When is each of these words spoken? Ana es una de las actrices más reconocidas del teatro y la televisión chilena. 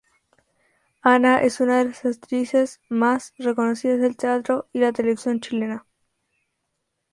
Ana 1.03 1.43
es 1.43 1.59
una 1.59 1.77
de 1.77 1.85
las 1.85 2.05
actrices 2.05 2.81
más 2.89 3.35
reconocidas 3.37 3.99
del 3.99 4.17
teatro 4.17 4.67
y 4.73 4.79
la 4.79 4.93
televisión 4.93 5.41
chilena. 5.41 5.85